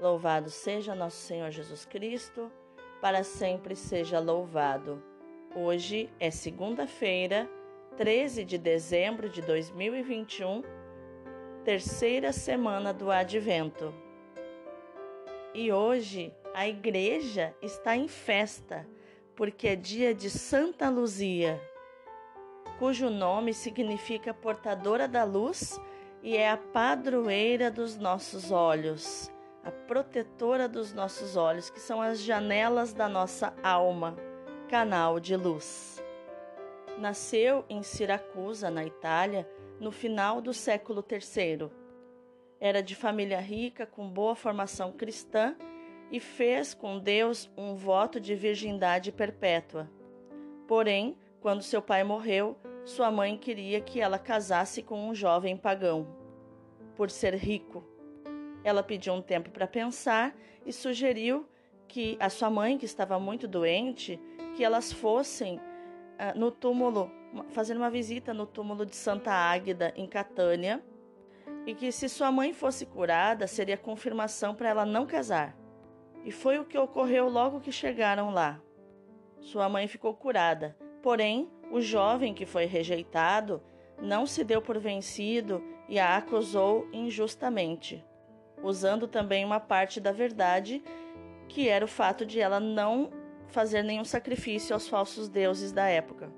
Louvado 0.00 0.48
seja 0.48 0.94
nosso 0.94 1.18
Senhor 1.18 1.50
Jesus 1.50 1.84
Cristo, 1.84 2.50
para 3.02 3.22
sempre 3.22 3.76
seja 3.76 4.18
louvado. 4.18 5.02
Hoje 5.54 6.08
é 6.18 6.30
segunda-feira, 6.30 7.46
13 7.98 8.46
de 8.46 8.56
dezembro 8.56 9.28
de 9.28 9.42
2021, 9.42 10.62
terceira 11.66 12.32
semana 12.32 12.94
do 12.94 13.10
Advento. 13.10 13.92
E 15.52 15.70
hoje 15.70 16.32
a 16.54 16.66
igreja 16.66 17.54
está 17.60 17.94
em 17.94 18.08
festa, 18.08 18.88
porque 19.36 19.68
é 19.68 19.76
dia 19.76 20.14
de 20.14 20.30
Santa 20.30 20.88
Luzia, 20.88 21.60
cujo 22.78 23.10
nome 23.10 23.52
significa 23.52 24.32
portadora 24.32 25.06
da 25.06 25.24
luz 25.24 25.78
e 26.22 26.38
é 26.38 26.50
a 26.50 26.56
padroeira 26.56 27.70
dos 27.70 27.98
nossos 27.98 28.50
olhos 28.50 29.30
a 29.70 29.86
protetora 29.86 30.68
dos 30.68 30.92
nossos 30.92 31.36
olhos, 31.36 31.70
que 31.70 31.78
são 31.78 32.02
as 32.02 32.20
janelas 32.20 32.92
da 32.92 33.08
nossa 33.08 33.54
alma, 33.62 34.16
canal 34.68 35.20
de 35.20 35.36
luz. 35.36 36.02
Nasceu 36.98 37.64
em 37.68 37.80
Siracusa, 37.80 38.68
na 38.68 38.84
Itália, 38.84 39.48
no 39.78 39.92
final 39.92 40.40
do 40.40 40.52
século 40.52 41.04
III. 41.08 41.70
Era 42.58 42.82
de 42.82 42.96
família 42.96 43.38
rica, 43.38 43.86
com 43.86 44.10
boa 44.10 44.34
formação 44.34 44.90
cristã 44.90 45.54
e 46.10 46.18
fez 46.18 46.74
com 46.74 46.98
Deus 46.98 47.48
um 47.56 47.76
voto 47.76 48.18
de 48.18 48.34
virgindade 48.34 49.12
perpétua. 49.12 49.88
Porém, 50.66 51.16
quando 51.40 51.62
seu 51.62 51.80
pai 51.80 52.02
morreu, 52.02 52.56
sua 52.84 53.08
mãe 53.08 53.38
queria 53.38 53.80
que 53.80 54.00
ela 54.00 54.18
casasse 54.18 54.82
com 54.82 55.08
um 55.08 55.14
jovem 55.14 55.56
pagão. 55.56 56.08
Por 56.96 57.08
ser 57.08 57.34
rico, 57.34 57.84
ela 58.62 58.82
pediu 58.82 59.12
um 59.14 59.22
tempo 59.22 59.50
para 59.50 59.66
pensar 59.66 60.34
e 60.64 60.72
sugeriu 60.72 61.48
que 61.88 62.16
a 62.20 62.28
sua 62.28 62.50
mãe, 62.50 62.78
que 62.78 62.84
estava 62.84 63.18
muito 63.18 63.48
doente, 63.48 64.20
que 64.54 64.64
elas 64.64 64.92
fossem 64.92 65.56
uh, 65.56 66.38
no 66.38 66.50
túmulo, 66.50 67.10
fazer 67.48 67.76
uma 67.76 67.90
visita 67.90 68.32
no 68.32 68.46
túmulo 68.46 68.86
de 68.86 68.94
Santa 68.94 69.32
Águida, 69.32 69.92
em 69.96 70.06
Catânia, 70.06 70.82
e 71.66 71.74
que 71.74 71.90
se 71.90 72.08
sua 72.08 72.30
mãe 72.30 72.52
fosse 72.52 72.86
curada, 72.86 73.46
seria 73.46 73.76
confirmação 73.76 74.54
para 74.54 74.68
ela 74.68 74.86
não 74.86 75.06
casar. 75.06 75.56
E 76.24 76.30
foi 76.30 76.58
o 76.58 76.64
que 76.64 76.78
ocorreu 76.78 77.28
logo 77.28 77.60
que 77.60 77.72
chegaram 77.72 78.30
lá. 78.30 78.60
Sua 79.40 79.68
mãe 79.68 79.88
ficou 79.88 80.14
curada, 80.14 80.76
porém, 81.02 81.50
o 81.72 81.80
jovem 81.80 82.34
que 82.34 82.46
foi 82.46 82.66
rejeitado 82.66 83.62
não 84.00 84.26
se 84.26 84.44
deu 84.44 84.60
por 84.60 84.78
vencido 84.78 85.62
e 85.88 85.98
a 85.98 86.16
acusou 86.16 86.86
injustamente 86.92 88.04
usando 88.62 89.06
também 89.06 89.44
uma 89.44 89.60
parte 89.60 90.00
da 90.00 90.12
verdade, 90.12 90.82
que 91.48 91.68
era 91.68 91.84
o 91.84 91.88
fato 91.88 92.24
de 92.24 92.40
ela 92.40 92.60
não 92.60 93.10
fazer 93.48 93.82
nenhum 93.82 94.04
sacrifício 94.04 94.74
aos 94.74 94.88
falsos 94.88 95.28
deuses 95.28 95.72
da 95.72 95.86
época. 95.86 96.32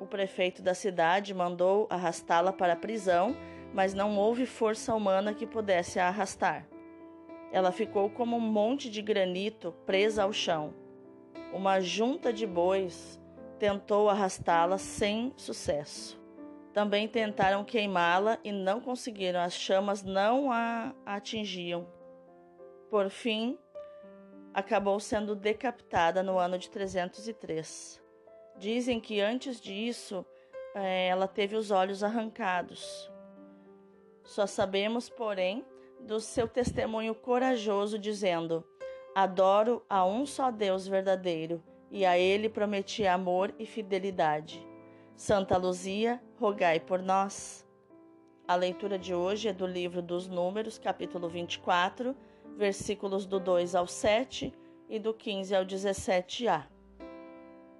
O 0.00 0.06
prefeito 0.06 0.62
da 0.62 0.74
cidade 0.74 1.34
mandou 1.34 1.86
arrastá-la 1.90 2.52
para 2.52 2.72
a 2.74 2.76
prisão, 2.76 3.36
mas 3.74 3.92
não 3.92 4.16
houve 4.16 4.46
força 4.46 4.94
humana 4.94 5.34
que 5.34 5.46
pudesse 5.46 5.98
a 5.98 6.08
arrastar. 6.08 6.66
Ela 7.52 7.72
ficou 7.72 8.08
como 8.08 8.36
um 8.36 8.40
monte 8.40 8.90
de 8.90 9.02
granito 9.02 9.74
presa 9.84 10.22
ao 10.22 10.32
chão. 10.32 10.72
Uma 11.52 11.80
junta 11.80 12.32
de 12.32 12.46
bois 12.46 13.20
tentou 13.58 14.08
arrastá-la 14.08 14.78
sem 14.78 15.32
sucesso. 15.36 16.17
Também 16.72 17.08
tentaram 17.08 17.64
queimá-la 17.64 18.38
e 18.44 18.52
não 18.52 18.80
conseguiram, 18.80 19.40
as 19.40 19.54
chamas 19.54 20.02
não 20.02 20.52
a 20.52 20.94
atingiam. 21.04 21.86
Por 22.90 23.10
fim, 23.10 23.58
acabou 24.52 24.98
sendo 25.00 25.34
decapitada 25.34 26.22
no 26.22 26.38
ano 26.38 26.58
de 26.58 26.70
303. 26.70 28.02
Dizem 28.56 29.00
que 29.00 29.20
antes 29.20 29.60
disso 29.60 30.24
é, 30.74 31.08
ela 31.08 31.26
teve 31.26 31.56
os 31.56 31.70
olhos 31.70 32.02
arrancados. 32.02 33.10
Só 34.24 34.46
sabemos, 34.46 35.08
porém, 35.08 35.64
do 36.00 36.20
seu 36.20 36.46
testemunho 36.46 37.14
corajoso, 37.14 37.98
dizendo: 37.98 38.64
Adoro 39.14 39.84
a 39.88 40.04
um 40.04 40.26
só 40.26 40.50
Deus 40.50 40.86
verdadeiro, 40.86 41.62
e 41.90 42.04
a 42.04 42.18
ele 42.18 42.48
prometi 42.48 43.06
amor 43.06 43.54
e 43.58 43.66
fidelidade. 43.66 44.66
Santa 45.16 45.56
Luzia, 45.56 46.22
rogai 46.38 46.78
por 46.78 47.02
nós. 47.02 47.66
A 48.46 48.54
leitura 48.54 48.96
de 48.96 49.12
hoje 49.12 49.48
é 49.48 49.52
do 49.52 49.66
livro 49.66 50.00
dos 50.00 50.28
Números, 50.28 50.78
capítulo 50.78 51.28
24, 51.28 52.16
versículos 52.56 53.26
do 53.26 53.40
2 53.40 53.74
ao 53.74 53.86
7 53.86 54.52
e 54.88 54.98
do 55.00 55.12
15 55.12 55.54
ao 55.54 55.64
17a. 55.64 56.64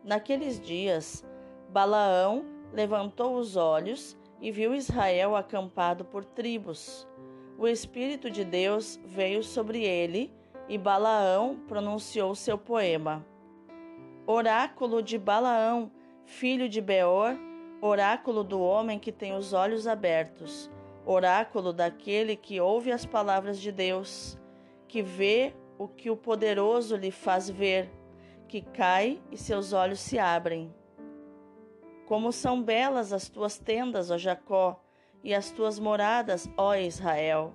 Naqueles 0.02 0.60
dias, 0.60 1.24
Balaão 1.70 2.44
levantou 2.72 3.36
os 3.36 3.56
olhos 3.56 4.18
e 4.40 4.50
viu 4.50 4.74
Israel 4.74 5.36
acampado 5.36 6.04
por 6.04 6.24
tribos. 6.24 7.06
O 7.56 7.66
Espírito 7.66 8.28
de 8.28 8.44
Deus 8.44 9.00
veio 9.04 9.42
sobre 9.42 9.84
ele 9.84 10.32
e 10.68 10.76
Balaão 10.76 11.56
pronunciou 11.68 12.34
seu 12.34 12.58
poema. 12.58 13.24
Oráculo 14.26 15.00
de 15.00 15.16
Balaão, 15.16 15.90
filho 16.24 16.68
de 16.68 16.80
Beor, 16.80 17.47
oráculo 17.80 18.42
do 18.42 18.60
homem 18.60 18.98
que 18.98 19.12
tem 19.12 19.34
os 19.34 19.52
olhos 19.52 19.86
abertos, 19.86 20.70
oráculo 21.06 21.72
daquele 21.72 22.36
que 22.36 22.60
ouve 22.60 22.90
as 22.90 23.06
palavras 23.06 23.58
de 23.58 23.70
Deus, 23.70 24.38
que 24.86 25.02
vê 25.02 25.54
o 25.78 25.86
que 25.86 26.10
o 26.10 26.16
poderoso 26.16 26.96
lhe 26.96 27.10
faz 27.10 27.48
ver, 27.48 27.90
que 28.48 28.60
cai 28.60 29.20
e 29.30 29.36
seus 29.36 29.72
olhos 29.72 30.00
se 30.00 30.18
abrem. 30.18 30.74
Como 32.06 32.32
são 32.32 32.62
belas 32.62 33.12
as 33.12 33.28
tuas 33.28 33.58
tendas, 33.58 34.10
ó 34.10 34.18
Jacó, 34.18 34.82
e 35.22 35.34
as 35.34 35.50
tuas 35.50 35.78
moradas, 35.78 36.48
ó 36.56 36.74
Israel. 36.74 37.52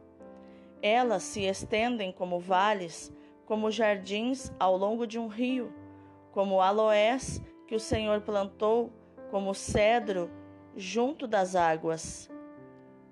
Elas 0.81 1.23
se 1.23 1.41
estendem 1.41 2.11
como 2.11 2.39
vales, 2.39 3.11
como 3.45 3.71
jardins 3.71 4.51
ao 4.59 4.77
longo 4.77 5.07
de 5.07 5.17
um 5.17 5.27
rio, 5.27 5.73
como 6.31 6.61
aloés 6.61 7.41
que 7.67 7.75
o 7.75 7.79
Senhor 7.79 8.21
plantou 8.21 8.91
como 9.33 9.55
cedro 9.55 10.29
junto 10.75 11.25
das 11.25 11.55
águas. 11.55 12.29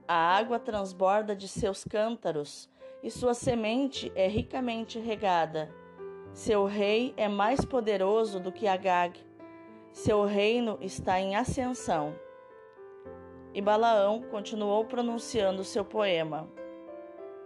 A 0.08 0.14
água 0.14 0.60
transborda 0.60 1.36
de 1.36 1.48
seus 1.48 1.84
cântaros 1.84 2.70
e 3.02 3.10
sua 3.10 3.34
semente 3.34 4.12
é 4.14 4.28
ricamente 4.28 5.00
regada. 5.00 5.74
Seu 6.32 6.66
rei 6.66 7.12
é 7.18 7.28
mais 7.28 7.66
poderoso 7.66 8.40
do 8.40 8.52
que 8.52 8.68
Agag. 8.68 9.20
Seu 9.92 10.24
reino 10.24 10.78
está 10.80 11.20
em 11.20 11.36
ascensão. 11.36 12.14
E 13.52 13.60
Balaão 13.60 14.22
continuou 14.22 14.86
pronunciando 14.86 15.64
seu 15.64 15.84
poema. 15.84 16.48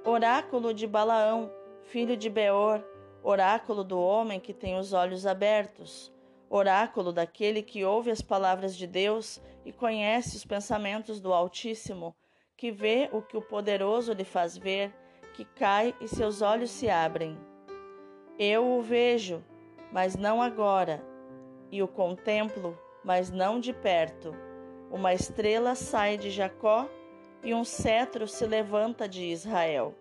Oráculo 0.03 0.74
de 0.74 0.85
Balaão, 0.85 1.50
filho 1.84 2.18
de 2.18 2.30
Beor, 2.30 2.84
oráculo 3.24 3.85
do 3.85 3.97
homem 3.97 4.38
que 4.38 4.53
tem 4.53 4.78
os 4.78 4.91
olhos 4.91 5.25
abertos 5.25 6.14
oráculo 6.50 7.11
daquele 7.11 7.61
que 7.61 7.83
ouve 7.83 8.11
as 8.11 8.22
palavras 8.22 8.75
de 8.75 8.88
Deus 8.88 9.41
e 9.66 9.72
conhece 9.72 10.35
os 10.35 10.45
pensamentos 10.45 11.19
do 11.19 11.33
Altíssimo, 11.33 12.16
que 12.56 12.72
vê 12.72 13.09
o 13.11 13.22
que 13.22 13.35
o 13.35 13.41
poderoso 13.41 14.13
lhe 14.13 14.23
faz 14.23 14.57
ver, 14.57 14.94
que 15.34 15.44
cai 15.44 15.94
e 16.00 16.07
seus 16.07 16.41
olhos 16.41 16.69
se 16.69 16.89
abrem. 16.89 17.38
Eu 18.39 18.66
o 18.66 18.81
vejo, 18.81 19.44
mas 19.91 20.16
não 20.16 20.41
agora, 20.41 21.03
e 21.72 21.81
o 21.81 21.88
contemplo, 21.88 22.78
mas 23.03 23.29
não 23.29 23.59
de 23.59 23.73
perto. 23.73 24.34
Uma 24.91 25.13
estrela 25.13 25.75
sai 25.75 26.17
de 26.17 26.29
Jacó 26.29 26.89
e 27.44 27.53
um 27.53 27.63
cetro 27.63 28.28
se 28.28 28.45
levanta 28.45 29.07
de 29.07 29.25
Israel. 29.25 29.94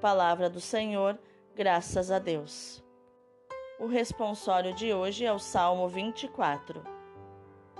Palavra 0.00 0.50
do 0.50 0.60
Senhor, 0.60 1.18
graças 1.54 2.10
a 2.10 2.18
Deus. 2.18 2.83
O 3.76 3.86
responsório 3.86 4.72
de 4.72 4.94
hoje 4.94 5.24
é 5.24 5.32
o 5.32 5.38
Salmo 5.38 5.88
24. 5.88 6.80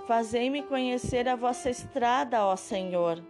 Fazei-me 0.05 0.61
conhecer 0.61 1.25
a 1.25 1.37
vossa 1.37 1.69
estrada, 1.69 2.45
ó 2.45 2.57
Senhor. 2.57 3.23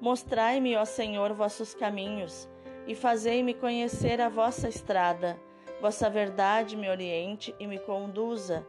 Mostrai-me, 0.00 0.74
ó 0.74 0.84
Senhor, 0.84 1.32
vossos 1.34 1.76
caminhos, 1.76 2.48
e 2.88 2.94
fazei-me 2.96 3.54
conhecer 3.54 4.20
a 4.20 4.28
vossa 4.28 4.68
estrada. 4.68 5.38
Vossa 5.80 6.10
verdade 6.10 6.76
me 6.76 6.90
oriente 6.90 7.54
e 7.60 7.68
me 7.68 7.78
conduza, 7.78 8.66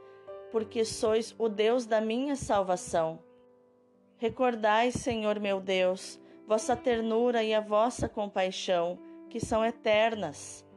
porque 0.51 0.85
sois 0.85 1.33
o 1.39 1.49
Deus 1.49 1.87
da 1.87 1.99
minha 1.99 2.35
salvação. 2.35 3.17
Recordai, 4.17 4.91
Senhor 4.91 5.39
meu 5.39 5.59
Deus, 5.59 6.19
vossa 6.45 6.75
ternura 6.75 7.43
e 7.43 7.51
a 7.51 7.61
vossa 7.61 8.07
compaixão, 8.07 8.99
que 9.27 9.39
são 9.39 9.65
eternas 9.65 10.68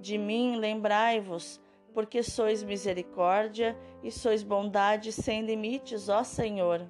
de 0.00 0.16
mim 0.16 0.56
lembrai-vos, 0.56 1.60
porque 1.92 2.22
sois 2.22 2.62
misericórdia 2.62 3.76
e 4.02 4.10
sois 4.10 4.42
bondade 4.42 5.12
sem 5.12 5.42
limites, 5.42 6.08
ó 6.08 6.24
Senhor. 6.24 6.88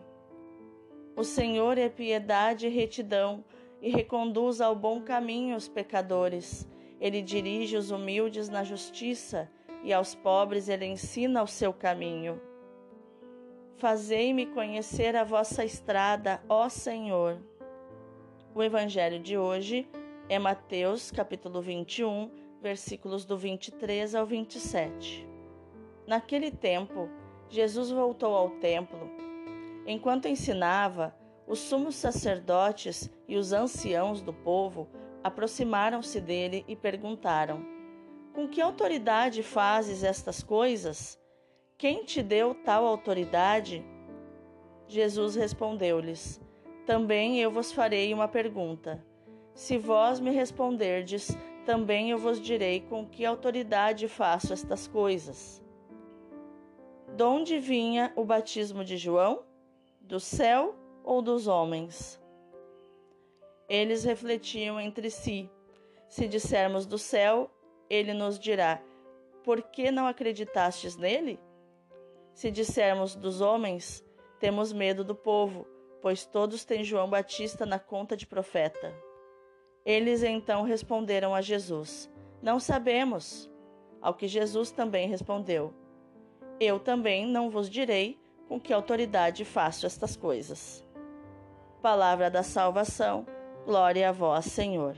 O 1.16 1.24
Senhor 1.24 1.76
é 1.76 1.88
piedade 1.88 2.66
e 2.66 2.70
retidão, 2.70 3.44
e 3.82 3.90
reconduz 3.90 4.60
ao 4.60 4.74
bom 4.74 5.00
caminho 5.00 5.56
os 5.56 5.66
pecadores, 5.66 6.68
Ele 7.00 7.22
dirige 7.22 7.76
os 7.76 7.90
humildes 7.90 8.48
na 8.50 8.62
justiça 8.62 9.50
e 9.82 9.92
aos 9.92 10.14
pobres 10.14 10.68
ele 10.68 10.86
ensina 10.86 11.42
o 11.42 11.46
seu 11.46 11.72
caminho. 11.72 12.40
Fazei-me 13.76 14.46
conhecer 14.46 15.16
a 15.16 15.24
vossa 15.24 15.64
estrada, 15.64 16.42
ó 16.48 16.68
Senhor. 16.68 17.38
O 18.54 18.62
evangelho 18.62 19.18
de 19.18 19.38
hoje 19.38 19.88
é 20.28 20.38
Mateus, 20.38 21.10
capítulo 21.10 21.62
21, 21.62 22.30
versículos 22.60 23.24
do 23.24 23.36
23 23.36 24.14
ao 24.14 24.26
27. 24.26 25.26
Naquele 26.06 26.50
tempo, 26.50 27.08
Jesus 27.48 27.90
voltou 27.90 28.34
ao 28.34 28.50
templo. 28.50 29.10
Enquanto 29.86 30.28
ensinava, 30.28 31.14
os 31.46 31.58
sumos 31.58 31.96
sacerdotes 31.96 33.10
e 33.26 33.36
os 33.36 33.52
anciãos 33.52 34.20
do 34.20 34.32
povo 34.32 34.88
aproximaram-se 35.24 36.20
dele 36.20 36.64
e 36.68 36.76
perguntaram: 36.76 37.64
Com 38.34 38.46
que 38.46 38.60
autoridade 38.60 39.42
fazes 39.42 40.04
estas 40.04 40.42
coisas? 40.42 41.18
Quem 41.76 42.04
te 42.04 42.22
deu 42.22 42.54
tal 42.54 42.86
autoridade? 42.86 43.84
Jesus 44.86 45.34
respondeu-lhes: 45.34 46.40
Também 46.84 47.40
eu 47.40 47.50
vos 47.50 47.72
farei 47.72 48.12
uma 48.12 48.28
pergunta. 48.28 49.04
Se 49.54 49.76
vós 49.76 50.20
me 50.20 50.30
responderdes, 50.30 51.36
também 51.70 52.10
eu 52.10 52.18
vos 52.18 52.40
direi 52.40 52.80
com 52.80 53.06
que 53.06 53.24
autoridade 53.24 54.08
faço 54.08 54.52
estas 54.52 54.88
coisas. 54.88 55.62
De 57.14 57.22
onde 57.22 57.60
vinha 57.60 58.12
o 58.16 58.24
batismo 58.24 58.84
de 58.84 58.96
João? 58.96 59.44
Do 60.00 60.18
céu 60.18 60.74
ou 61.04 61.22
dos 61.22 61.46
homens? 61.46 62.20
Eles 63.68 64.02
refletiam 64.02 64.80
entre 64.80 65.10
si. 65.10 65.48
Se 66.08 66.26
dissermos 66.26 66.86
do 66.86 66.98
céu, 66.98 67.48
ele 67.88 68.14
nos 68.14 68.36
dirá: 68.36 68.82
Por 69.44 69.62
que 69.62 69.92
não 69.92 70.08
acreditastes 70.08 70.96
nele? 70.96 71.38
Se 72.34 72.50
dissermos 72.50 73.14
dos 73.14 73.40
homens, 73.40 74.04
temos 74.40 74.72
medo 74.72 75.04
do 75.04 75.14
povo, 75.14 75.68
pois 76.02 76.26
todos 76.26 76.64
têm 76.64 76.82
João 76.82 77.08
Batista 77.08 77.64
na 77.64 77.78
conta 77.78 78.16
de 78.16 78.26
profeta. 78.26 78.92
Eles 79.84 80.22
então 80.22 80.62
responderam 80.62 81.34
a 81.34 81.40
Jesus: 81.40 82.10
Não 82.42 82.60
sabemos. 82.60 83.50
Ao 84.00 84.14
que 84.14 84.26
Jesus 84.26 84.70
também 84.70 85.08
respondeu: 85.08 85.74
Eu 86.58 86.78
também 86.78 87.26
não 87.26 87.50
vos 87.50 87.68
direi 87.68 88.18
com 88.48 88.60
que 88.60 88.72
autoridade 88.72 89.44
faço 89.44 89.86
estas 89.86 90.16
coisas. 90.16 90.84
Palavra 91.82 92.30
da 92.30 92.42
salvação, 92.42 93.26
glória 93.64 94.08
a 94.08 94.12
vós, 94.12 94.46
Senhor. 94.46 94.96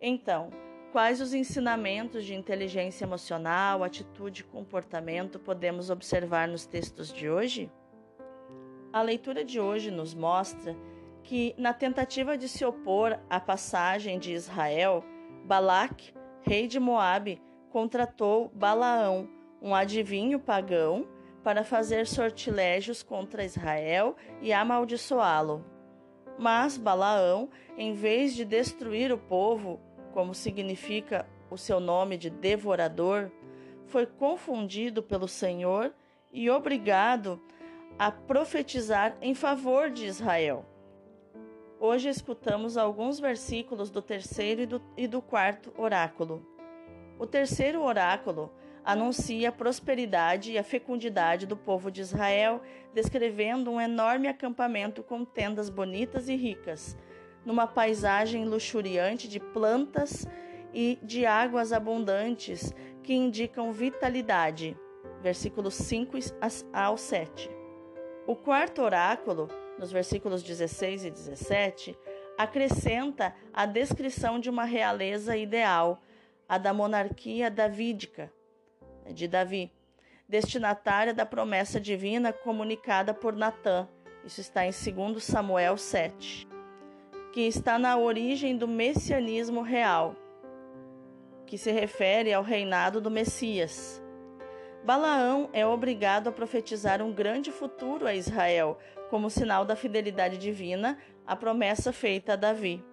Então, 0.00 0.50
quais 0.92 1.20
os 1.20 1.34
ensinamentos 1.34 2.24
de 2.24 2.34
inteligência 2.34 3.04
emocional, 3.04 3.84
atitude 3.84 4.40
e 4.40 4.44
comportamento 4.44 5.38
podemos 5.38 5.90
observar 5.90 6.48
nos 6.48 6.66
textos 6.66 7.12
de 7.12 7.28
hoje? 7.28 7.70
A 8.92 9.02
leitura 9.02 9.44
de 9.44 9.60
hoje 9.60 9.90
nos 9.90 10.14
mostra 10.14 10.74
que, 11.28 11.54
na 11.58 11.74
tentativa 11.74 12.38
de 12.38 12.48
se 12.48 12.64
opor 12.64 13.20
à 13.28 13.38
passagem 13.38 14.18
de 14.18 14.32
Israel, 14.32 15.04
Balac, 15.44 16.14
rei 16.40 16.66
de 16.66 16.80
Moabe, 16.80 17.38
contratou 17.68 18.50
Balaão, 18.54 19.28
um 19.60 19.74
adivinho 19.74 20.40
pagão, 20.40 21.06
para 21.44 21.62
fazer 21.64 22.06
sortilégios 22.06 23.02
contra 23.02 23.44
Israel 23.44 24.16
e 24.40 24.54
amaldiçoá-lo. 24.54 25.62
Mas 26.38 26.78
Balaão, 26.78 27.50
em 27.76 27.92
vez 27.92 28.34
de 28.34 28.46
destruir 28.46 29.12
o 29.12 29.18
povo, 29.18 29.78
como 30.14 30.34
significa 30.34 31.28
o 31.50 31.58
seu 31.58 31.78
nome 31.78 32.16
de 32.16 32.30
devorador, 32.30 33.30
foi 33.84 34.06
confundido 34.06 35.02
pelo 35.02 35.28
Senhor 35.28 35.92
e 36.32 36.48
obrigado 36.48 37.38
a 37.98 38.10
profetizar 38.10 39.14
em 39.20 39.34
favor 39.34 39.90
de 39.90 40.06
Israel. 40.06 40.64
Hoje 41.80 42.08
escutamos 42.08 42.76
alguns 42.76 43.20
versículos 43.20 43.88
do 43.88 44.02
terceiro 44.02 44.62
e 44.62 44.66
do, 44.66 44.82
e 44.96 45.06
do 45.06 45.22
quarto 45.22 45.72
oráculo. 45.78 46.44
O 47.20 47.24
terceiro 47.24 47.82
oráculo 47.82 48.50
anuncia 48.84 49.50
a 49.50 49.52
prosperidade 49.52 50.50
e 50.50 50.58
a 50.58 50.64
fecundidade 50.64 51.46
do 51.46 51.56
povo 51.56 51.88
de 51.88 52.00
Israel, 52.00 52.60
descrevendo 52.92 53.70
um 53.70 53.80
enorme 53.80 54.26
acampamento 54.26 55.04
com 55.04 55.24
tendas 55.24 55.70
bonitas 55.70 56.28
e 56.28 56.34
ricas, 56.34 56.96
numa 57.44 57.66
paisagem 57.66 58.44
luxuriante 58.44 59.28
de 59.28 59.38
plantas 59.38 60.26
e 60.74 60.98
de 61.00 61.26
águas 61.26 61.72
abundantes 61.72 62.74
que 63.04 63.14
indicam 63.14 63.70
vitalidade. 63.70 64.76
Versículos 65.22 65.74
5 65.74 66.16
ao 66.72 66.96
7. 66.96 67.48
O 68.26 68.34
quarto 68.34 68.82
oráculo, 68.82 69.48
nos 69.78 69.92
versículos 69.92 70.42
16 70.42 71.04
e 71.04 71.10
17, 71.10 71.98
acrescenta 72.36 73.34
a 73.52 73.64
descrição 73.64 74.38
de 74.38 74.50
uma 74.50 74.64
realeza 74.64 75.36
ideal, 75.36 76.02
a 76.48 76.58
da 76.58 76.72
monarquia 76.72 77.50
davídica, 77.50 78.32
de 79.12 79.26
Davi, 79.26 79.72
destinatária 80.28 81.14
da 81.14 81.24
promessa 81.24 81.80
divina 81.80 82.32
comunicada 82.32 83.14
por 83.14 83.34
Natã. 83.34 83.88
Isso 84.24 84.40
está 84.40 84.66
em 84.66 84.70
2 84.70 85.22
Samuel 85.22 85.76
7, 85.76 86.46
que 87.32 87.42
está 87.42 87.78
na 87.78 87.96
origem 87.96 88.56
do 88.56 88.68
messianismo 88.68 89.62
real, 89.62 90.14
que 91.46 91.56
se 91.56 91.72
refere 91.72 92.32
ao 92.32 92.42
reinado 92.42 93.00
do 93.00 93.10
Messias. 93.10 94.02
Balaão 94.84 95.48
é 95.52 95.66
obrigado 95.66 96.28
a 96.28 96.32
profetizar 96.32 97.02
um 97.02 97.12
grande 97.12 97.50
futuro 97.50 98.06
a 98.06 98.14
Israel, 98.14 98.78
como 99.10 99.30
sinal 99.30 99.64
da 99.64 99.76
fidelidade 99.76 100.38
divina 100.38 100.98
à 101.26 101.34
promessa 101.34 101.92
feita 101.92 102.34
a 102.34 102.36
Davi. 102.36 102.84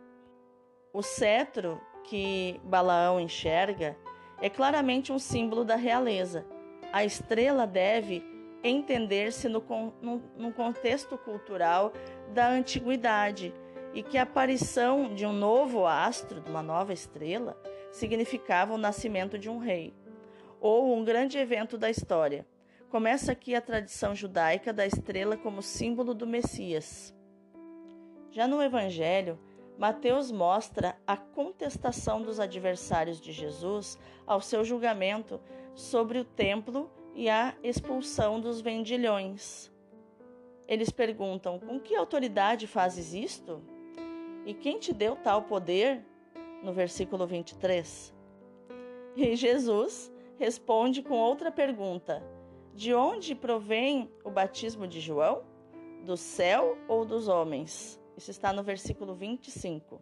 O 0.93 1.01
cetro 1.01 1.81
que 2.03 2.59
Balaão 2.63 3.19
enxerga 3.19 3.97
é 4.41 4.49
claramente 4.49 5.11
um 5.11 5.19
símbolo 5.19 5.63
da 5.63 5.75
realeza. 5.75 6.45
A 6.91 7.03
estrela 7.03 7.65
deve 7.65 8.23
entender-se 8.63 9.47
no, 9.47 9.63
no, 10.01 10.23
no, 10.37 10.51
contexto 10.51 11.17
cultural 11.17 11.93
da 12.33 12.49
antiguidade 12.49 13.53
e 13.93 14.01
que 14.01 14.17
a 14.17 14.23
aparição 14.23 15.13
de 15.13 15.25
um 15.25 15.33
novo 15.33 15.85
astro, 15.85 16.41
de 16.41 16.49
uma 16.49 16.63
nova 16.63 16.91
estrela, 16.91 17.57
significava 17.91 18.73
o 18.73 18.77
nascimento 18.77 19.37
de 19.37 19.49
um 19.49 19.57
rei 19.57 19.93
ou 20.59 20.95
um 20.95 21.03
grande 21.03 21.37
evento 21.37 21.77
da 21.77 21.89
história. 21.89 22.45
Começa 22.89 23.31
aqui 23.31 23.55
a 23.55 23.61
tradição 23.61 24.13
judaica 24.15 24.71
da 24.71 24.85
estrela 24.85 25.35
como 25.35 25.61
símbolo 25.61 26.13
do 26.13 26.27
Messias. 26.27 27.13
Já 28.29 28.47
no 28.47 28.61
Evangelho, 28.61 29.39
Mateus 29.77 30.31
mostra 30.31 30.95
a 31.05 31.17
contestação 31.17 32.21
dos 32.21 32.39
adversários 32.39 33.19
de 33.19 33.31
Jesus 33.31 33.97
ao 34.25 34.39
seu 34.39 34.63
julgamento 34.63 35.41
sobre 35.73 36.19
o 36.19 36.23
templo 36.23 36.89
e 37.13 37.29
a 37.29 37.55
expulsão 37.63 38.39
dos 38.39 38.61
vendilhões. 38.61 39.71
Eles 40.67 40.89
perguntam: 40.89 41.59
Com 41.59 41.79
que 41.79 41.95
autoridade 41.95 42.67
fazes 42.67 43.13
isto? 43.13 43.61
E 44.45 44.53
quem 44.53 44.79
te 44.79 44.93
deu 44.93 45.15
tal 45.15 45.41
poder? 45.43 46.05
No 46.63 46.71
versículo 46.71 47.27
23. 47.27 48.13
E 49.15 49.35
Jesus 49.35 50.11
responde 50.37 51.01
com 51.01 51.15
outra 51.15 51.51
pergunta: 51.51 52.23
De 52.75 52.93
onde 52.93 53.33
provém 53.33 54.11
o 54.21 54.29
batismo 54.29 54.85
de 54.85 54.99
João? 54.99 55.43
Do 56.03 56.17
céu 56.17 56.77
ou 56.89 57.05
dos 57.05 57.29
homens? 57.29 57.97
Isso 58.17 58.29
está 58.29 58.51
no 58.51 58.61
versículo 58.63 59.15
25. 59.15 60.01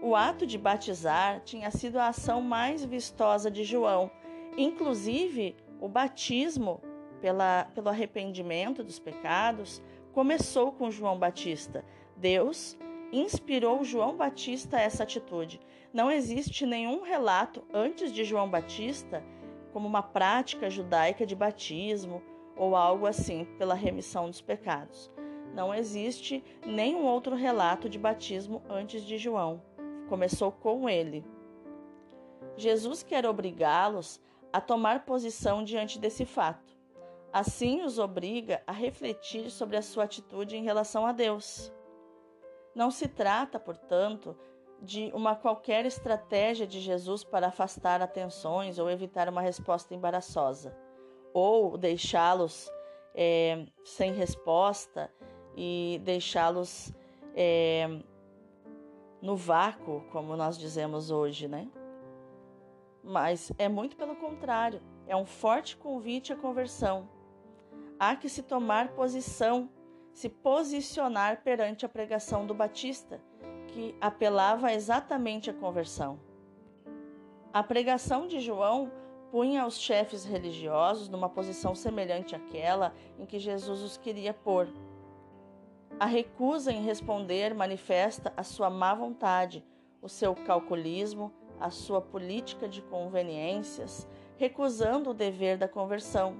O 0.00 0.14
ato 0.14 0.46
de 0.46 0.56
batizar 0.56 1.40
tinha 1.40 1.68
sido 1.72 1.98
a 1.98 2.06
ação 2.06 2.40
mais 2.40 2.84
vistosa 2.84 3.50
de 3.50 3.64
João. 3.64 4.08
Inclusive, 4.56 5.56
o 5.80 5.88
batismo 5.88 6.80
pela, 7.20 7.64
pelo 7.74 7.88
arrependimento 7.88 8.84
dos 8.84 9.00
pecados 9.00 9.82
começou 10.12 10.70
com 10.70 10.92
João 10.92 11.18
Batista. 11.18 11.84
Deus 12.16 12.78
inspirou 13.12 13.82
João 13.82 14.16
Batista 14.16 14.76
a 14.76 14.80
essa 14.80 15.02
atitude. 15.02 15.60
Não 15.92 16.08
existe 16.08 16.64
nenhum 16.64 17.02
relato 17.02 17.64
antes 17.74 18.12
de 18.12 18.22
João 18.22 18.48
Batista 18.48 19.24
como 19.72 19.88
uma 19.88 20.02
prática 20.02 20.68
judaica 20.70 21.26
de 21.26 21.34
batismo 21.34 22.22
ou 22.56 22.76
algo 22.76 23.06
assim 23.06 23.44
pela 23.58 23.74
remissão 23.74 24.28
dos 24.28 24.40
pecados. 24.40 25.10
Não 25.54 25.74
existe 25.74 26.42
nenhum 26.64 27.04
outro 27.04 27.34
relato 27.34 27.88
de 27.88 27.98
batismo 27.98 28.62
antes 28.68 29.02
de 29.04 29.18
João. 29.18 29.62
Começou 30.08 30.52
com 30.52 30.88
ele. 30.88 31.24
Jesus 32.56 33.02
quer 33.02 33.26
obrigá-los 33.26 34.20
a 34.52 34.60
tomar 34.60 35.04
posição 35.04 35.64
diante 35.64 35.98
desse 35.98 36.24
fato. 36.24 36.76
Assim 37.32 37.82
os 37.82 37.98
obriga 37.98 38.62
a 38.66 38.72
refletir 38.72 39.50
sobre 39.50 39.76
a 39.76 39.82
sua 39.82 40.04
atitude 40.04 40.56
em 40.56 40.62
relação 40.62 41.06
a 41.06 41.12
Deus. 41.12 41.72
Não 42.74 42.90
se 42.90 43.08
trata, 43.08 43.58
portanto, 43.58 44.36
de 44.82 45.12
uma 45.14 45.36
qualquer 45.36 45.86
estratégia 45.86 46.66
de 46.66 46.80
Jesus 46.80 47.22
para 47.22 47.46
afastar 47.46 48.02
atenções 48.02 48.80
ou 48.80 48.90
evitar 48.90 49.28
uma 49.28 49.40
resposta 49.40 49.94
embaraçosa, 49.94 50.76
ou 51.32 51.78
deixá-los 51.78 52.68
é, 53.14 53.64
sem 53.84 54.12
resposta 54.12 55.08
e 55.56 56.00
deixá-los 56.04 56.92
é, 57.36 57.88
no 59.20 59.36
vácuo, 59.36 60.04
como 60.10 60.36
nós 60.36 60.58
dizemos 60.58 61.12
hoje, 61.12 61.46
né? 61.46 61.70
Mas 63.04 63.52
é 63.58 63.68
muito 63.68 63.96
pelo 63.96 64.16
contrário, 64.16 64.82
é 65.06 65.16
um 65.16 65.24
forte 65.24 65.76
convite 65.76 66.32
à 66.32 66.36
conversão. 66.36 67.08
Há 68.00 68.16
que 68.16 68.28
se 68.28 68.42
tomar 68.42 68.94
posição, 68.94 69.70
se 70.12 70.28
posicionar 70.28 71.42
perante 71.44 71.86
a 71.86 71.88
pregação 71.88 72.44
do 72.44 72.52
Batista, 72.52 73.20
que 73.72 73.94
apelava 74.00 74.72
exatamente 74.72 75.50
à 75.50 75.54
conversão. 75.54 76.20
A 77.52 77.62
pregação 77.62 78.26
de 78.26 78.38
João 78.40 78.90
punha 79.30 79.66
os 79.66 79.78
chefes 79.78 80.24
religiosos 80.24 81.08
numa 81.08 81.28
posição 81.28 81.74
semelhante 81.74 82.36
àquela 82.36 82.94
em 83.18 83.24
que 83.24 83.38
Jesus 83.38 83.80
os 83.80 83.96
queria 83.96 84.34
pôr. 84.34 84.68
A 85.98 86.06
recusa 86.06 86.70
em 86.72 86.82
responder 86.82 87.54
manifesta 87.54 88.32
a 88.36 88.42
sua 88.42 88.68
má 88.68 88.94
vontade, 88.94 89.64
o 90.02 90.08
seu 90.08 90.34
calculismo, 90.34 91.32
a 91.58 91.70
sua 91.70 92.00
política 92.00 92.68
de 92.68 92.82
conveniências, 92.82 94.06
recusando 94.36 95.10
o 95.10 95.14
dever 95.14 95.56
da 95.56 95.68
conversão. 95.68 96.36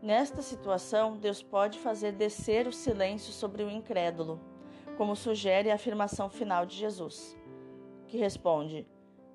Nesta 0.00 0.40
situação, 0.40 1.16
Deus 1.16 1.42
pode 1.42 1.78
fazer 1.78 2.12
descer 2.12 2.66
o 2.66 2.72
silêncio 2.72 3.32
sobre 3.32 3.62
o 3.62 3.70
incrédulo, 3.70 4.40
como 5.00 5.16
sugere 5.16 5.70
a 5.70 5.76
afirmação 5.76 6.28
final 6.28 6.66
de 6.66 6.76
Jesus, 6.76 7.34
que 8.06 8.18
responde: 8.18 8.86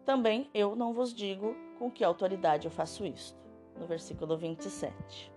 Também 0.06 0.48
eu 0.54 0.76
não 0.76 0.94
vos 0.94 1.12
digo 1.12 1.56
com 1.80 1.90
que 1.90 2.04
autoridade 2.04 2.68
eu 2.68 2.72
faço 2.72 3.04
isto. 3.04 3.36
No 3.76 3.88
versículo 3.88 4.38
27. 4.38 5.34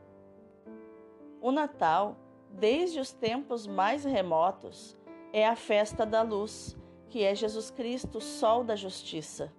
O 1.41 1.51
Natal, 1.51 2.15
desde 2.51 3.01
os 3.01 3.11
tempos 3.11 3.67
mais 3.67 4.05
remotos, 4.05 4.99
é 5.33 5.49
a 5.49 5.57
festa 5.57 6.05
da 6.05 6.21
luz, 6.21 6.77
que 7.09 7.25
é 7.25 7.35
Jesus 7.35 7.71
Cristo, 7.71 8.21
sol 8.21 8.63
da 8.63 8.77
justiça. 8.77 9.51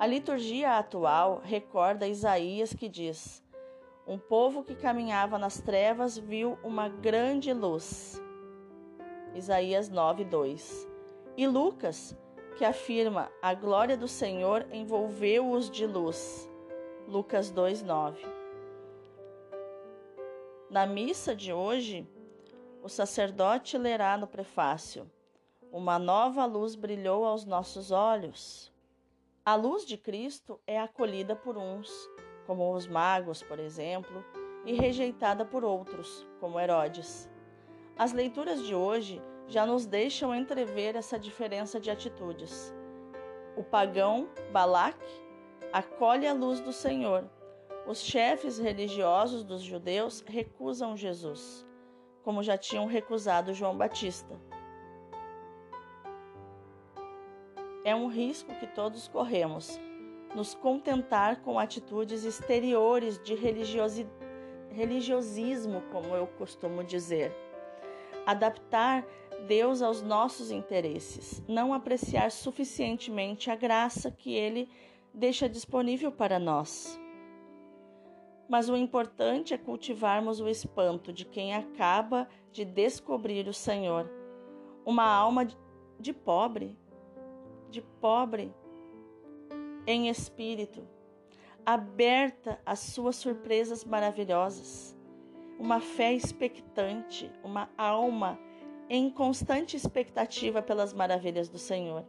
A 0.00 0.04
liturgia 0.04 0.78
atual 0.78 1.40
recorda 1.44 2.08
Isaías 2.08 2.74
que 2.74 2.88
diz: 2.88 3.40
Um 4.04 4.18
povo 4.18 4.64
que 4.64 4.74
caminhava 4.74 5.38
nas 5.38 5.60
trevas 5.60 6.18
viu 6.18 6.58
uma 6.64 6.88
grande 6.88 7.52
luz. 7.52 8.20
Isaías 9.34 9.88
9:2. 9.88 10.86
E 11.36 11.46
Lucas 11.46 12.16
que 12.56 12.64
afirma: 12.64 13.30
A 13.40 13.54
glória 13.54 13.96
do 13.96 14.06
Senhor 14.06 14.66
envolveu-os 14.72 15.70
de 15.70 15.86
luz. 15.86 16.48
Lucas 17.08 17.50
2:9. 17.50 18.18
Na 20.68 20.86
missa 20.86 21.34
de 21.34 21.52
hoje, 21.52 22.06
o 22.82 22.88
sacerdote 22.88 23.78
lerá 23.78 24.16
no 24.16 24.26
prefácio: 24.26 25.10
Uma 25.72 25.98
nova 25.98 26.44
luz 26.44 26.74
brilhou 26.74 27.24
aos 27.24 27.44
nossos 27.44 27.90
olhos. 27.90 28.70
A 29.44 29.54
luz 29.54 29.86
de 29.86 29.96
Cristo 29.96 30.60
é 30.66 30.78
acolhida 30.78 31.34
por 31.34 31.56
uns, 31.56 31.90
como 32.46 32.74
os 32.74 32.86
magos, 32.86 33.42
por 33.42 33.58
exemplo, 33.58 34.24
e 34.66 34.74
rejeitada 34.74 35.44
por 35.46 35.64
outros, 35.64 36.26
como 36.38 36.60
Herodes. 36.60 37.28
As 38.00 38.14
leituras 38.14 38.64
de 38.64 38.74
hoje 38.74 39.20
já 39.46 39.66
nos 39.66 39.84
deixam 39.84 40.34
entrever 40.34 40.96
essa 40.96 41.18
diferença 41.18 41.78
de 41.78 41.90
atitudes. 41.90 42.74
O 43.58 43.62
pagão 43.62 44.26
Balac 44.50 44.98
acolhe 45.70 46.26
a 46.26 46.32
luz 46.32 46.60
do 46.60 46.72
Senhor. 46.72 47.28
Os 47.86 48.00
chefes 48.00 48.58
religiosos 48.58 49.44
dos 49.44 49.60
judeus 49.60 50.24
recusam 50.26 50.96
Jesus, 50.96 51.66
como 52.22 52.42
já 52.42 52.56
tinham 52.56 52.86
recusado 52.86 53.52
João 53.52 53.76
Batista. 53.76 54.34
É 57.84 57.94
um 57.94 58.06
risco 58.06 58.54
que 58.54 58.66
todos 58.66 59.08
corremos, 59.08 59.78
nos 60.34 60.54
contentar 60.54 61.42
com 61.42 61.58
atitudes 61.58 62.24
exteriores 62.24 63.22
de 63.22 63.34
religiosi 63.34 64.08
religiosismo, 64.70 65.82
como 65.92 66.16
eu 66.16 66.26
costumo 66.26 66.82
dizer. 66.82 67.49
Adaptar 68.26 69.04
Deus 69.46 69.82
aos 69.82 70.02
nossos 70.02 70.50
interesses, 70.50 71.42
não 71.48 71.72
apreciar 71.72 72.30
suficientemente 72.30 73.50
a 73.50 73.56
graça 73.56 74.10
que 74.10 74.34
Ele 74.34 74.68
deixa 75.12 75.48
disponível 75.48 76.12
para 76.12 76.38
nós. 76.38 77.00
Mas 78.48 78.68
o 78.68 78.76
importante 78.76 79.54
é 79.54 79.58
cultivarmos 79.58 80.40
o 80.40 80.48
espanto 80.48 81.12
de 81.12 81.24
quem 81.24 81.54
acaba 81.54 82.28
de 82.52 82.64
descobrir 82.64 83.48
o 83.48 83.54
Senhor. 83.54 84.10
Uma 84.84 85.04
alma 85.04 85.46
de 85.98 86.12
pobre, 86.12 86.76
de 87.70 87.80
pobre 87.80 88.52
em 89.86 90.08
espírito, 90.08 90.86
aberta 91.64 92.60
às 92.66 92.80
suas 92.80 93.16
surpresas 93.16 93.84
maravilhosas. 93.84 94.96
Uma 95.60 95.78
fé 95.78 96.14
expectante, 96.14 97.30
uma 97.44 97.68
alma 97.76 98.40
em 98.88 99.10
constante 99.10 99.76
expectativa 99.76 100.62
pelas 100.62 100.94
maravilhas 100.94 101.50
do 101.50 101.58
Senhor. 101.58 102.04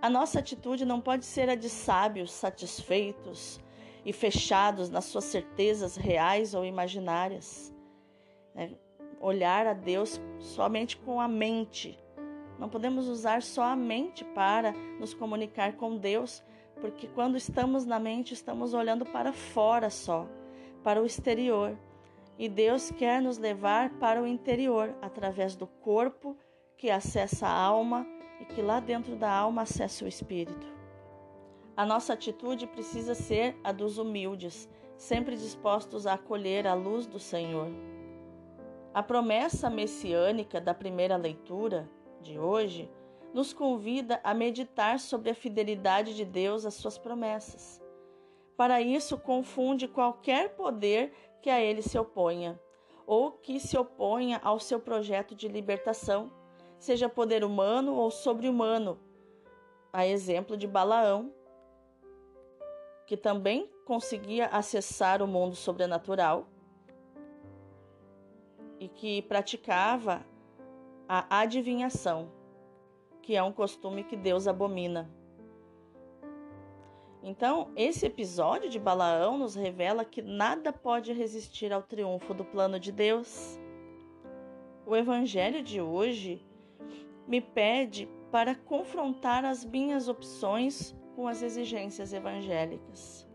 A 0.00 0.08
nossa 0.08 0.38
atitude 0.38 0.84
não 0.86 1.00
pode 1.00 1.24
ser 1.24 1.50
a 1.50 1.56
de 1.56 1.68
sábios 1.68 2.30
satisfeitos 2.30 3.60
e 4.04 4.12
fechados 4.12 4.88
nas 4.88 5.06
suas 5.06 5.24
certezas 5.24 5.96
reais 5.96 6.54
ou 6.54 6.64
imaginárias. 6.64 7.74
É 8.54 8.70
olhar 9.20 9.66
a 9.66 9.72
Deus 9.72 10.20
somente 10.38 10.96
com 10.96 11.20
a 11.20 11.26
mente. 11.26 11.98
Não 12.56 12.68
podemos 12.68 13.08
usar 13.08 13.42
só 13.42 13.64
a 13.64 13.74
mente 13.74 14.24
para 14.26 14.72
nos 15.00 15.12
comunicar 15.12 15.72
com 15.72 15.96
Deus, 15.96 16.40
porque 16.80 17.08
quando 17.08 17.36
estamos 17.36 17.84
na 17.84 17.98
mente, 17.98 18.32
estamos 18.32 18.74
olhando 18.74 19.04
para 19.04 19.32
fora 19.32 19.90
só, 19.90 20.28
para 20.84 21.02
o 21.02 21.06
exterior. 21.06 21.76
E 22.38 22.48
Deus 22.48 22.90
quer 22.90 23.22
nos 23.22 23.38
levar 23.38 23.90
para 23.98 24.20
o 24.20 24.26
interior, 24.26 24.94
através 25.00 25.54
do 25.54 25.66
corpo 25.66 26.36
que 26.76 26.90
acessa 26.90 27.46
a 27.46 27.56
alma 27.56 28.06
e 28.40 28.44
que 28.44 28.60
lá 28.60 28.80
dentro 28.80 29.14
da 29.14 29.30
alma 29.30 29.62
acessa 29.62 30.04
o 30.04 30.08
espírito. 30.08 30.66
A 31.76 31.84
nossa 31.84 32.12
atitude 32.12 32.66
precisa 32.66 33.14
ser 33.14 33.56
a 33.62 33.72
dos 33.72 33.98
humildes, 33.98 34.68
sempre 34.96 35.36
dispostos 35.36 36.06
a 36.06 36.14
acolher 36.14 36.66
a 36.66 36.74
luz 36.74 37.06
do 37.06 37.18
Senhor. 37.18 37.68
A 38.92 39.02
promessa 39.02 39.68
messiânica 39.68 40.60
da 40.60 40.72
primeira 40.72 41.16
leitura 41.16 41.88
de 42.20 42.38
hoje 42.38 42.88
nos 43.32 43.52
convida 43.52 44.20
a 44.22 44.32
meditar 44.32 45.00
sobre 45.00 45.30
a 45.30 45.34
fidelidade 45.34 46.14
de 46.14 46.24
Deus 46.24 46.64
às 46.64 46.74
suas 46.74 46.96
promessas. 46.96 47.82
Para 48.56 48.80
isso, 48.80 49.18
confunde 49.18 49.88
qualquer 49.88 50.50
poder 50.50 51.12
que 51.44 51.50
a 51.50 51.60
ele 51.60 51.82
se 51.82 51.98
oponha, 51.98 52.58
ou 53.06 53.30
que 53.30 53.60
se 53.60 53.76
oponha 53.76 54.40
ao 54.42 54.58
seu 54.58 54.80
projeto 54.80 55.34
de 55.34 55.46
libertação, 55.46 56.32
seja 56.78 57.06
poder 57.06 57.44
humano 57.44 57.96
ou 57.96 58.10
sobre-humano, 58.10 58.98
a 59.92 60.06
exemplo 60.06 60.56
de 60.56 60.66
Balaão, 60.66 61.30
que 63.06 63.14
também 63.14 63.70
conseguia 63.84 64.46
acessar 64.46 65.20
o 65.20 65.26
mundo 65.26 65.54
sobrenatural 65.54 66.48
e 68.80 68.88
que 68.88 69.20
praticava 69.20 70.24
a 71.06 71.40
adivinhação, 71.40 72.32
que 73.20 73.36
é 73.36 73.42
um 73.42 73.52
costume 73.52 74.02
que 74.02 74.16
Deus 74.16 74.48
abomina. 74.48 75.10
Então, 77.26 77.70
esse 77.74 78.04
episódio 78.04 78.68
de 78.68 78.78
Balaão 78.78 79.38
nos 79.38 79.54
revela 79.54 80.04
que 80.04 80.20
nada 80.20 80.70
pode 80.70 81.10
resistir 81.10 81.72
ao 81.72 81.82
triunfo 81.82 82.34
do 82.34 82.44
plano 82.44 82.78
de 82.78 82.92
Deus. 82.92 83.58
O 84.84 84.94
evangelho 84.94 85.62
de 85.62 85.80
hoje 85.80 86.44
me 87.26 87.40
pede 87.40 88.06
para 88.30 88.54
confrontar 88.54 89.42
as 89.42 89.64
minhas 89.64 90.06
opções 90.06 90.94
com 91.16 91.26
as 91.26 91.40
exigências 91.40 92.12
evangélicas. 92.12 93.26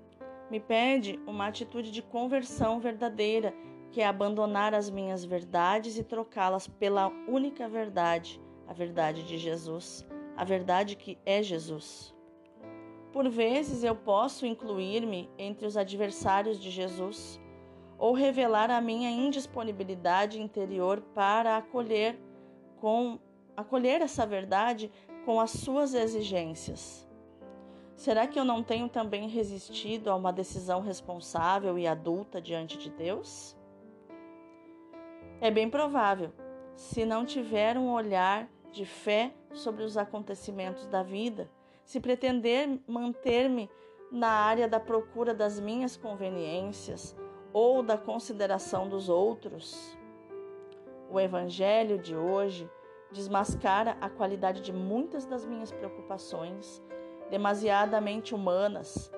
Me 0.51 0.59
pede 0.59 1.19
uma 1.25 1.47
atitude 1.47 1.89
de 1.89 2.03
conversão 2.03 2.79
verdadeira, 2.79 3.55
que 3.89 4.01
é 4.01 4.05
abandonar 4.05 4.71
as 4.71 4.87
minhas 4.91 5.25
verdades 5.25 5.97
e 5.97 6.03
trocá-las 6.03 6.67
pela 6.67 7.07
única 7.27 7.67
verdade, 7.67 8.39
a 8.67 8.73
verdade 8.73 9.23
de 9.23 9.39
Jesus, 9.39 10.07
a 10.37 10.43
verdade 10.43 10.95
que 10.95 11.17
é 11.25 11.41
Jesus. 11.41 12.18
Por 13.11 13.27
vezes 13.27 13.83
eu 13.83 13.95
posso 13.95 14.45
incluir-me 14.45 15.29
entre 15.37 15.65
os 15.65 15.75
adversários 15.75 16.59
de 16.59 16.69
Jesus 16.69 17.39
ou 17.97 18.13
revelar 18.13 18.69
a 18.69 18.79
minha 18.79 19.09
indisponibilidade 19.09 20.41
interior 20.41 21.01
para 21.13 21.57
acolher 21.57 22.19
com 22.77 23.19
acolher 23.57 24.01
essa 24.01 24.25
verdade 24.25 24.89
com 25.25 25.39
as 25.39 25.51
suas 25.51 25.93
exigências. 25.93 27.05
Será 27.93 28.25
que 28.25 28.39
eu 28.39 28.45
não 28.45 28.63
tenho 28.63 28.87
também 28.87 29.27
resistido 29.27 30.09
a 30.09 30.15
uma 30.15 30.31
decisão 30.31 30.79
responsável 30.79 31.77
e 31.77 31.85
adulta 31.85 32.41
diante 32.41 32.77
de 32.77 32.89
Deus? 32.89 33.57
É 35.41 35.51
bem 35.51 35.69
provável, 35.69 36.31
se 36.75 37.03
não 37.03 37.25
tiver 37.25 37.77
um 37.77 37.91
olhar 37.91 38.49
de 38.71 38.85
fé 38.85 39.33
sobre 39.51 39.83
os 39.83 39.97
acontecimentos 39.97 40.87
da 40.87 41.03
vida, 41.03 41.51
se 41.89 41.99
pretender 41.99 42.79
manter-me 42.87 43.67
na 44.11 44.29
área 44.29 44.67
da 44.67 44.79
procura 44.79 45.33
das 45.33 45.59
minhas 45.59 45.97
conveniências 45.97 47.17
ou 47.51 47.81
da 47.81 47.97
consideração 47.97 48.87
dos 48.87 49.09
outros. 49.09 49.97
O 51.09 51.19
Evangelho 51.19 51.97
de 51.97 52.15
hoje 52.15 52.69
desmascara 53.11 53.97
a 53.99 54.07
qualidade 54.07 54.61
de 54.61 54.71
muitas 54.71 55.25
das 55.25 55.47
minhas 55.47 55.71
preocupações, 55.71 56.79
demasiadamente 57.31 58.35
humanas, 58.35 59.11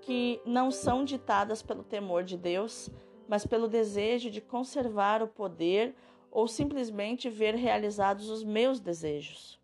que 0.00 0.40
não 0.44 0.72
são 0.72 1.04
ditadas 1.04 1.62
pelo 1.62 1.84
temor 1.84 2.24
de 2.24 2.36
Deus, 2.36 2.90
mas 3.28 3.46
pelo 3.46 3.68
desejo 3.68 4.28
de 4.28 4.40
conservar 4.40 5.22
o 5.22 5.28
poder 5.28 5.94
ou 6.32 6.48
simplesmente 6.48 7.30
ver 7.30 7.54
realizados 7.54 8.28
os 8.28 8.42
meus 8.42 8.80
desejos. 8.80 9.57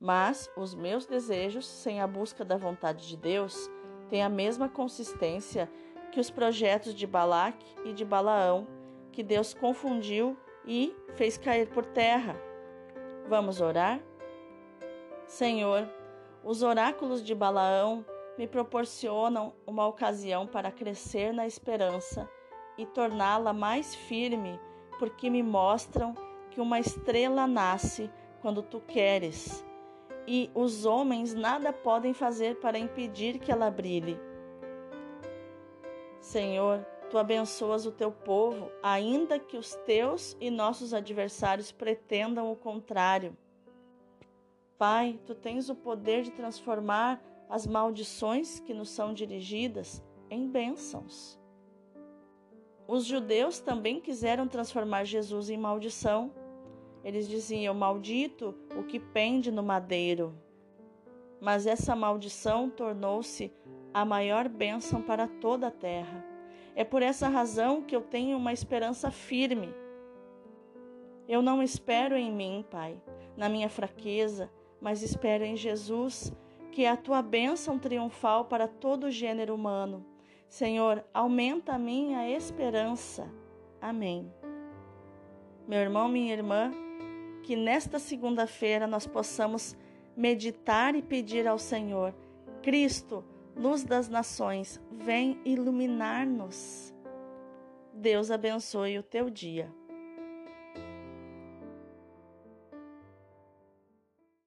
Mas 0.00 0.50
os 0.56 0.74
meus 0.74 1.06
desejos, 1.06 1.66
sem 1.66 2.00
a 2.00 2.06
busca 2.06 2.44
da 2.44 2.56
vontade 2.56 3.08
de 3.08 3.16
Deus, 3.16 3.68
têm 4.08 4.22
a 4.22 4.28
mesma 4.28 4.68
consistência 4.68 5.70
que 6.12 6.20
os 6.20 6.30
projetos 6.30 6.94
de 6.94 7.06
Balaque 7.06 7.66
e 7.84 7.92
de 7.92 8.04
Balaão, 8.04 8.66
que 9.10 9.22
Deus 9.22 9.52
confundiu 9.52 10.36
e 10.64 10.94
fez 11.16 11.36
cair 11.36 11.68
por 11.68 11.84
terra. 11.84 12.36
Vamos 13.28 13.60
orar? 13.60 14.00
Senhor, 15.26 15.88
os 16.44 16.62
oráculos 16.62 17.22
de 17.22 17.34
Balaão 17.34 18.04
me 18.38 18.46
proporcionam 18.46 19.52
uma 19.66 19.86
ocasião 19.86 20.46
para 20.46 20.70
crescer 20.70 21.32
na 21.32 21.46
esperança 21.46 22.30
e 22.78 22.86
torná-la 22.86 23.52
mais 23.52 23.94
firme, 23.94 24.60
porque 24.98 25.28
me 25.28 25.42
mostram 25.42 26.14
que 26.50 26.60
uma 26.60 26.78
estrela 26.78 27.46
nasce 27.48 28.08
quando 28.40 28.62
tu 28.62 28.80
queres, 28.80 29.66
e 30.30 30.50
os 30.54 30.84
homens 30.84 31.32
nada 31.32 31.72
podem 31.72 32.12
fazer 32.12 32.56
para 32.56 32.78
impedir 32.78 33.38
que 33.38 33.50
ela 33.50 33.70
brilhe. 33.70 34.20
Senhor, 36.20 36.86
tu 37.08 37.16
abençoas 37.16 37.86
o 37.86 37.90
teu 37.90 38.12
povo, 38.12 38.70
ainda 38.82 39.38
que 39.38 39.56
os 39.56 39.74
teus 39.86 40.36
e 40.38 40.50
nossos 40.50 40.92
adversários 40.92 41.72
pretendam 41.72 42.52
o 42.52 42.56
contrário. 42.56 43.34
Pai, 44.76 45.18
tu 45.24 45.34
tens 45.34 45.70
o 45.70 45.74
poder 45.74 46.22
de 46.22 46.30
transformar 46.30 47.22
as 47.48 47.66
maldições 47.66 48.60
que 48.60 48.74
nos 48.74 48.90
são 48.90 49.14
dirigidas 49.14 50.04
em 50.28 50.46
bênçãos. 50.46 51.40
Os 52.86 53.06
judeus 53.06 53.60
também 53.60 53.98
quiseram 53.98 54.46
transformar 54.46 55.04
Jesus 55.04 55.48
em 55.48 55.56
maldição. 55.56 56.30
Eles 57.08 57.26
diziam: 57.26 57.72
Maldito 57.72 58.54
o 58.76 58.82
que 58.82 59.00
pende 59.00 59.50
no 59.50 59.62
madeiro. 59.62 60.34
Mas 61.40 61.66
essa 61.66 61.96
maldição 61.96 62.68
tornou-se 62.68 63.50
a 63.94 64.04
maior 64.04 64.46
bênção 64.46 65.00
para 65.00 65.26
toda 65.26 65.68
a 65.68 65.70
terra. 65.70 66.22
É 66.76 66.84
por 66.84 67.00
essa 67.00 67.26
razão 67.26 67.80
que 67.80 67.96
eu 67.96 68.02
tenho 68.02 68.36
uma 68.36 68.52
esperança 68.52 69.10
firme. 69.10 69.74
Eu 71.26 71.40
não 71.40 71.62
espero 71.62 72.14
em 72.14 72.30
mim, 72.30 72.62
Pai, 72.70 73.00
na 73.38 73.48
minha 73.48 73.70
fraqueza, 73.70 74.50
mas 74.78 75.00
espero 75.00 75.44
em 75.44 75.56
Jesus, 75.56 76.30
que 76.70 76.84
é 76.84 76.90
a 76.90 76.96
tua 76.96 77.22
bênção 77.22 77.78
triunfal 77.78 78.44
para 78.44 78.68
todo 78.68 79.04
o 79.04 79.10
gênero 79.10 79.54
humano. 79.54 80.04
Senhor, 80.46 81.02
aumenta 81.14 81.72
a 81.72 81.78
minha 81.78 82.28
esperança. 82.28 83.32
Amém. 83.80 84.30
Meu 85.66 85.78
irmão, 85.78 86.06
minha 86.06 86.34
irmã, 86.34 86.70
que 87.48 87.56
nesta 87.56 87.98
segunda-feira 87.98 88.86
nós 88.86 89.06
possamos 89.06 89.74
meditar 90.14 90.94
e 90.94 91.00
pedir 91.00 91.48
ao 91.48 91.58
Senhor, 91.58 92.14
Cristo, 92.62 93.24
luz 93.56 93.82
das 93.82 94.06
nações, 94.06 94.78
vem 94.92 95.40
iluminar-nos. 95.46 96.92
Deus 97.90 98.30
abençoe 98.30 98.98
o 98.98 99.02
teu 99.02 99.30
dia. 99.30 99.74